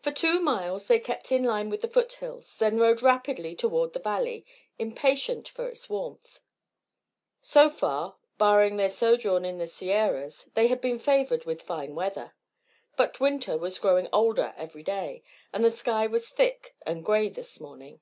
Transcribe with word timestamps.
For 0.00 0.12
two 0.12 0.38
miles 0.38 0.86
they 0.86 1.00
kept 1.00 1.32
in 1.32 1.42
line 1.42 1.70
with 1.70 1.80
the 1.80 1.88
foot 1.88 2.12
hills, 2.12 2.56
then 2.58 2.78
rode 2.78 3.02
rapidly 3.02 3.56
toward 3.56 3.94
the 3.94 3.98
valley, 3.98 4.46
impatient 4.78 5.48
for 5.48 5.66
its 5.68 5.90
warmth. 5.90 6.38
So 7.40 7.68
far, 7.68 8.14
barring 8.38 8.76
their 8.76 8.88
sojourn 8.88 9.44
in 9.44 9.58
the 9.58 9.66
Sierras, 9.66 10.48
they 10.54 10.68
had 10.68 10.80
been 10.80 11.00
favoured 11.00 11.46
with 11.46 11.62
fine 11.62 11.96
weather; 11.96 12.36
but 12.96 13.18
winter 13.18 13.58
was 13.58 13.80
growing 13.80 14.06
older 14.12 14.54
every 14.56 14.84
day, 14.84 15.24
and 15.52 15.64
the 15.64 15.70
sky 15.72 16.06
was 16.06 16.28
thick 16.28 16.76
and 16.86 17.04
grey 17.04 17.28
this 17.28 17.58
morning. 17.60 18.00